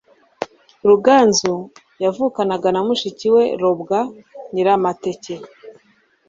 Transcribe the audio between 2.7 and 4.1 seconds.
na mushiki we Robwa